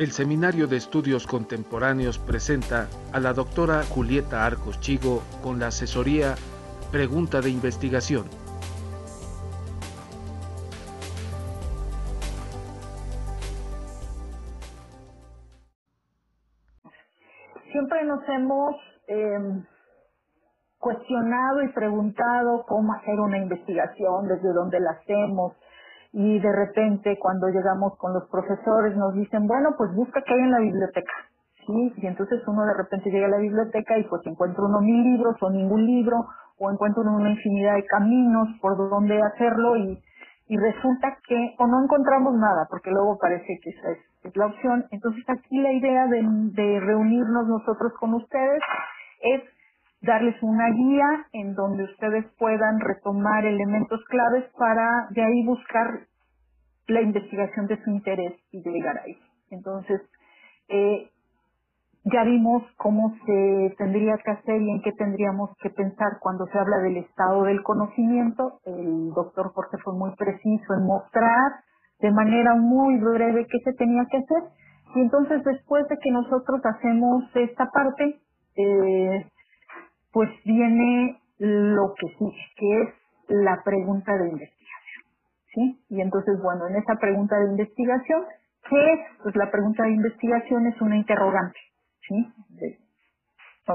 [0.00, 6.36] El Seminario de Estudios Contemporáneos presenta a la doctora Julieta Arcos Chigo con la asesoría
[6.90, 8.24] Pregunta de Investigación.
[17.70, 18.76] Siempre nos hemos
[19.06, 19.66] em,
[20.78, 25.52] cuestionado y preguntado cómo hacer una investigación, desde dónde la hacemos,
[26.12, 30.40] y de repente cuando llegamos con los profesores nos dicen, bueno, pues busca qué hay
[30.40, 31.12] en la biblioteca.
[31.66, 31.92] ¿Sí?
[31.98, 35.36] Y entonces uno de repente llega a la biblioteca y pues encuentra uno mil libros
[35.40, 36.26] o ningún libro
[36.58, 40.02] o encuentra una infinidad de caminos por donde hacerlo y,
[40.48, 44.86] y resulta que o no encontramos nada porque luego parece que esa es, la opción.
[44.90, 46.22] Entonces aquí la idea de,
[46.54, 48.60] de reunirnos nosotros con ustedes
[49.22, 49.42] es
[50.02, 56.06] darles una guía en donde ustedes puedan retomar elementos claves para de ahí buscar
[56.88, 59.16] la investigación de su interés y llegar ahí.
[59.50, 60.00] Entonces,
[60.68, 61.10] eh,
[62.04, 66.58] ya vimos cómo se tendría que hacer y en qué tendríamos que pensar cuando se
[66.58, 68.60] habla del estado del conocimiento.
[68.64, 71.52] El doctor Jorge fue muy preciso en mostrar
[72.00, 74.42] de manera muy breve qué se tenía que hacer.
[74.94, 78.18] Y entonces después de que nosotros hacemos esta parte,
[78.56, 79.26] eh,
[80.12, 82.88] pues viene lo que sí, que es
[83.28, 85.04] la pregunta de investigación.
[85.54, 85.84] ¿Sí?
[85.90, 88.24] Y entonces, bueno, en esa pregunta de investigación,
[88.68, 89.00] ¿qué es?
[89.22, 91.58] Pues la pregunta de investigación es una interrogante.
[92.08, 92.32] ¿Sí?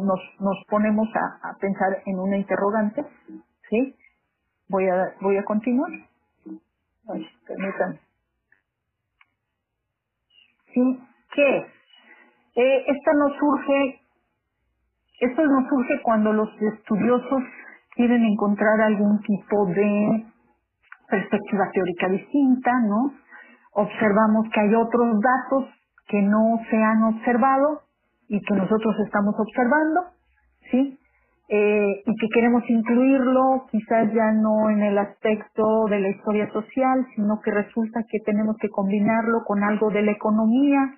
[0.00, 3.04] nos, nos ponemos a, pensar en una interrogante.
[3.68, 3.94] ¿Sí?
[4.68, 5.90] Voy a, voy a continuar.
[7.08, 8.00] Ay, permítanme.
[10.72, 11.00] ¿Sí?
[11.34, 11.66] ¿Qué?
[12.54, 14.01] Eh, esta nos surge
[15.24, 17.42] esto nos surge cuando los estudiosos
[17.94, 20.26] quieren encontrar algún tipo de
[21.08, 23.12] perspectiva teórica distinta, ¿no?
[23.74, 25.68] Observamos que hay otros datos
[26.08, 27.82] que no se han observado
[28.28, 30.00] y que nosotros estamos observando,
[30.70, 30.98] ¿sí?
[31.48, 37.06] Eh, y que queremos incluirlo quizás ya no en el aspecto de la historia social,
[37.14, 40.94] sino que resulta que tenemos que combinarlo con algo de la economía,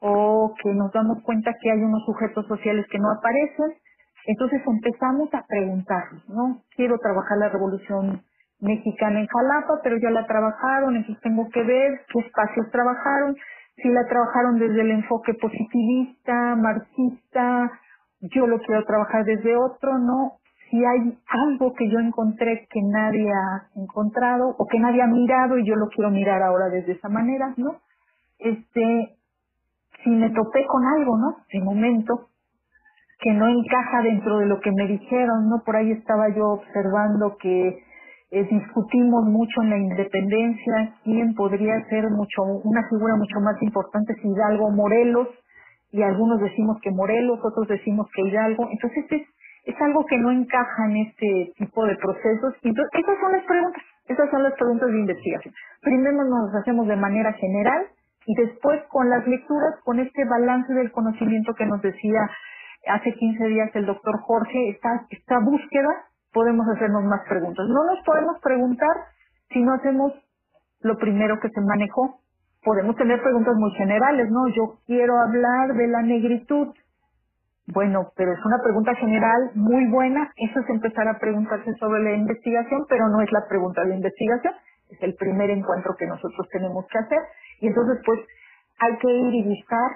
[0.00, 3.74] o que nos damos cuenta que hay unos sujetos sociales que no aparecen.
[4.26, 6.62] Entonces empezamos a preguntarnos, ¿no?
[6.76, 8.22] Quiero trabajar la revolución
[8.60, 13.36] mexicana en Jalapa, pero ya la trabajaron, entonces tengo que ver qué espacios trabajaron,
[13.76, 17.70] si la trabajaron desde el enfoque positivista, marxista,
[18.20, 20.38] yo lo quiero trabajar desde otro, ¿no?
[20.70, 25.58] Si hay algo que yo encontré que nadie ha encontrado o que nadie ha mirado
[25.58, 27.80] y yo lo quiero mirar ahora desde esa manera, ¿no?
[28.38, 29.16] Este,
[30.04, 31.36] si me topé con algo, ¿no?
[31.52, 32.28] De momento,
[33.20, 35.62] que no encaja dentro de lo que me dijeron, ¿no?
[35.64, 37.82] Por ahí estaba yo observando que
[38.30, 44.14] eh, discutimos mucho en la independencia quién podría ser mucho una figura mucho más importante
[44.20, 45.28] si Hidalgo Morelos
[45.92, 49.22] y algunos decimos que Morelos, otros decimos que Hidalgo, entonces es,
[49.64, 52.54] es algo que no encaja en este tipo de procesos.
[52.62, 55.54] Entonces, esas son las preguntas, esas son las preguntas de investigación.
[55.80, 57.86] Primero nos hacemos de manera general
[58.26, 62.20] y después con las lecturas, con este balance del conocimiento que nos decía
[62.88, 65.90] hace 15 días el doctor Jorge, esta, esta búsqueda,
[66.32, 67.66] podemos hacernos más preguntas.
[67.68, 68.96] No nos podemos preguntar
[69.50, 70.12] si no hacemos
[70.82, 72.20] lo primero que se manejó.
[72.64, 74.48] Podemos tener preguntas muy generales, ¿no?
[74.48, 76.68] Yo quiero hablar de la negritud.
[77.68, 80.32] Bueno, pero es una pregunta general muy buena.
[80.36, 84.54] Eso es empezar a preguntarse sobre la investigación, pero no es la pregunta de investigación.
[84.90, 87.18] Es el primer encuentro que nosotros tenemos que hacer.
[87.60, 88.20] Y entonces, pues,
[88.78, 89.90] hay que ir y buscar,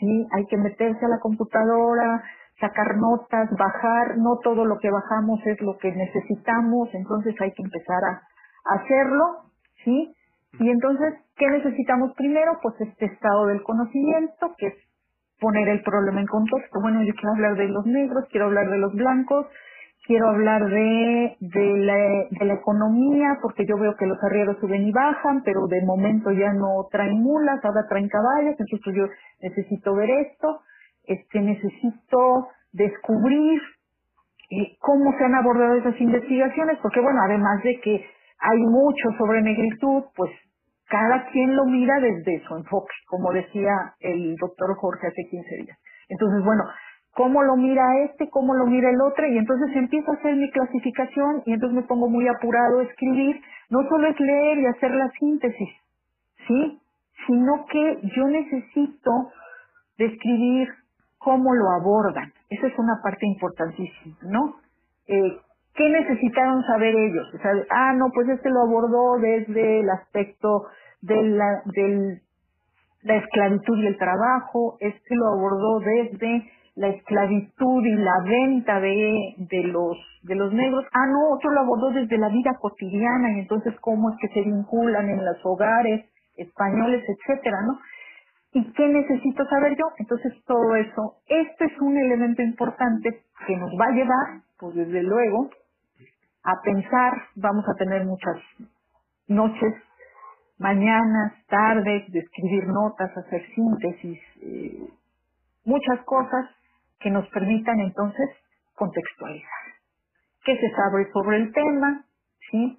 [0.00, 0.26] ¿sí?
[0.32, 2.22] Hay que meterse a la computadora,
[2.60, 7.62] sacar notas, bajar, no todo lo que bajamos es lo que necesitamos, entonces hay que
[7.62, 8.22] empezar a,
[8.64, 9.44] hacerlo,
[9.84, 10.14] ¿sí?
[10.58, 12.58] Y entonces, ¿qué necesitamos primero?
[12.62, 14.74] Pues este estado del conocimiento, que es
[15.40, 16.80] poner el problema en contexto.
[16.82, 19.46] Bueno, yo quiero hablar de los negros, quiero hablar de los blancos,
[20.08, 21.96] quiero hablar de, de, la,
[22.32, 26.32] de la economía, porque yo veo que los arrieros suben y bajan, pero de momento
[26.32, 29.06] ya no traen mulas, ahora traen caballos, entonces yo
[29.42, 30.62] necesito ver esto,
[31.06, 33.62] este, necesito descubrir
[34.50, 38.06] eh, cómo se han abordado esas investigaciones, porque bueno, además de que
[38.40, 40.32] hay mucho sobre negritud, pues
[40.88, 45.78] cada quien lo mira desde su enfoque, como decía el doctor Jorge hace 15 días.
[46.08, 46.64] Entonces, bueno,
[47.18, 50.48] cómo lo mira este, cómo lo mira el otro, y entonces empiezo a hacer mi
[50.52, 53.42] clasificación y entonces me pongo muy apurado a escribir.
[53.70, 55.68] No solo es leer y hacer la síntesis,
[56.46, 56.80] ¿sí?
[57.26, 59.10] Sino que yo necesito
[59.98, 60.68] describir
[61.18, 62.32] cómo lo abordan.
[62.50, 64.54] Esa es una parte importantísima, ¿no?
[65.08, 65.40] Eh,
[65.74, 67.34] ¿Qué necesitaron saber ellos?
[67.34, 70.66] O sea, ah, no, pues este lo abordó desde el aspecto
[71.02, 72.22] de la, del
[73.02, 79.34] la esclavitud y el trabajo, este lo abordó desde la esclavitud y la venta de,
[79.38, 80.84] de los de los negros.
[80.92, 84.42] Ah, no, otro lo abordó desde la vida cotidiana y entonces cómo es que se
[84.42, 87.80] vinculan en los hogares españoles, etcétera, ¿no?
[88.52, 89.86] ¿Y qué necesito saber yo?
[89.98, 95.02] Entonces todo eso, este es un elemento importante que nos va a llevar, pues desde
[95.02, 95.50] luego,
[96.44, 98.36] a pensar, vamos a tener muchas
[99.26, 99.74] noches,
[100.58, 104.88] mañanas, tardes, de escribir notas, hacer síntesis, eh,
[105.64, 106.57] muchas cosas
[107.00, 108.30] que nos permitan entonces
[108.74, 109.50] contextualizar.
[110.44, 112.04] ¿Qué se sabe sobre el tema?
[112.50, 112.78] ¿Sí?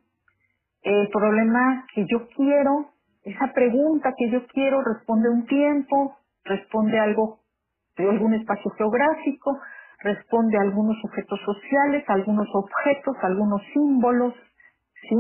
[0.84, 2.92] El problema que yo quiero,
[3.24, 7.40] esa pregunta que yo quiero responde un tiempo, responde algo
[7.98, 9.60] de algún espacio geográfico,
[10.02, 14.36] responde a algunos objetos sociales, algunos objetos, algunos símbolos,
[15.10, 15.16] ¿sí?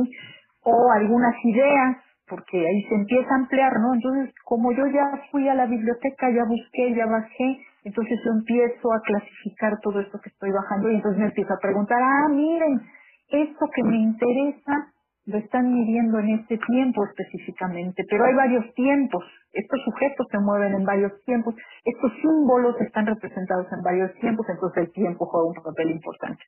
[0.63, 1.97] O algunas ideas,
[2.29, 3.95] porque ahí se empieza a ampliar, ¿no?
[3.95, 8.93] Entonces, como yo ya fui a la biblioteca, ya busqué, ya bajé, entonces yo empiezo
[8.93, 12.81] a clasificar todo esto que estoy bajando y entonces me empiezo a preguntar, ah, miren,
[13.29, 14.93] esto que me interesa
[15.25, 19.23] lo están midiendo en este tiempo específicamente, pero hay varios tiempos.
[19.53, 21.55] Estos sujetos se mueven en varios tiempos,
[21.85, 26.43] estos símbolos están representados en varios tiempos, entonces el tiempo juega un papel importante.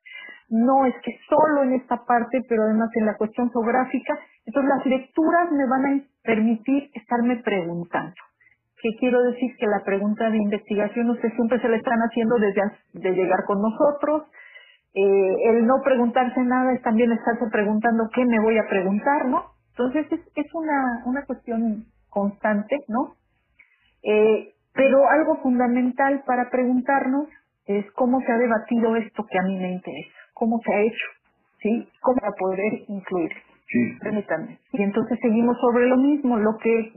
[0.50, 4.86] No es que solo en esta parte, pero además en la cuestión geográfica, entonces las
[4.88, 8.16] lecturas me van a permitir estarme preguntando.
[8.82, 9.56] ¿Qué quiero decir?
[9.58, 12.62] Que la pregunta de investigación usted siempre se la están haciendo desde
[12.94, 14.24] de llegar con nosotros,
[14.94, 19.46] eh, el no preguntarse nada es también estarse preguntando qué me voy a preguntar, ¿no?
[19.70, 23.16] Entonces es, es una, una cuestión constante, ¿no?
[24.04, 27.28] Eh, pero algo fundamental para preguntarnos
[27.68, 31.06] es cómo se ha debatido esto que a mí me interesa, cómo se ha hecho,
[31.62, 31.88] ¿sí?
[32.02, 33.32] Cómo a poder incluir.
[33.68, 33.98] Sí.
[34.02, 34.60] Permítanme.
[34.74, 36.38] Y entonces seguimos sobre lo mismo.
[36.38, 36.92] Lo que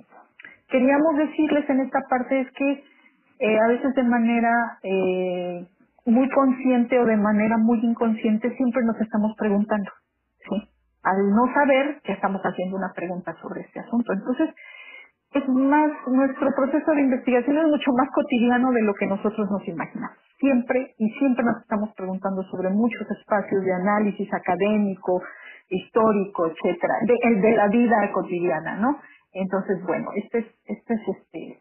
[0.75, 2.85] queríamos decirles en esta parte es que
[3.39, 5.65] eh, a veces de manera eh,
[6.05, 9.89] muy consciente o de manera muy inconsciente siempre nos estamos preguntando.
[11.05, 14.13] Al no saber que estamos haciendo una pregunta sobre este asunto.
[14.15, 14.51] Entonces,
[15.33, 19.69] es más, nuestro proceso de investigación es mucho más cotidiano de lo que nosotros nos
[19.69, 20.17] imaginamos.
[20.41, 25.23] Siempre y siempre nos estamos preguntando sobre muchos espacios de análisis académico,
[25.69, 28.99] histórico, etcétera, de la vida cotidiana, ¿no?
[29.35, 31.61] Entonces, bueno, este es, este es este,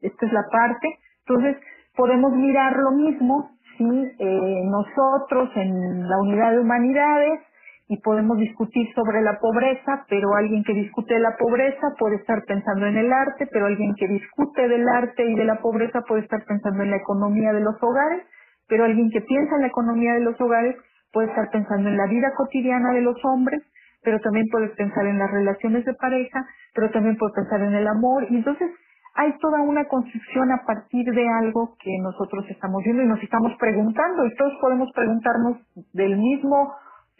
[0.00, 0.98] esta es la parte.
[1.26, 1.56] Entonces,
[1.94, 4.12] podemos mirar lo mismo ¿sí?
[4.18, 7.40] Eh, nosotros en la unidad de humanidades
[7.88, 12.86] y podemos discutir sobre la pobreza, pero alguien que discute la pobreza puede estar pensando
[12.86, 16.44] en el arte, pero alguien que discute del arte y de la pobreza puede estar
[16.44, 18.26] pensando en la economía de los hogares,
[18.68, 20.76] pero alguien que piensa en la economía de los hogares
[21.12, 23.62] puede estar pensando en la vida cotidiana de los hombres,
[24.08, 27.86] pero también puede pensar en las relaciones de pareja, pero también puede pensar en el
[27.86, 28.70] amor, y entonces
[29.16, 33.52] hay toda una construcción a partir de algo que nosotros estamos viendo y nos estamos
[33.58, 35.58] preguntando y todos podemos preguntarnos
[35.92, 36.72] del mismo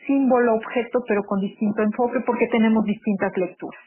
[0.06, 3.82] símbolo, objeto, pero con distinto enfoque porque tenemos distintas lecturas.